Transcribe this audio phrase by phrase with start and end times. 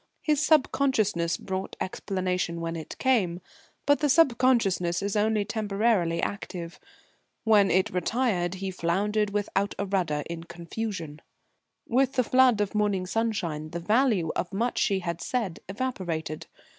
[0.23, 3.39] His Subconsciousness brought explanation when it came
[3.85, 6.79] but the Subconsciousness is only temporarily active.
[7.43, 11.21] When it retired he floundered without a rudder, in confusion.
[11.87, 16.47] With the flood of morning sunshine the value of much she had said evaporated.